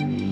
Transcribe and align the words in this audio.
Bye. 0.00 0.29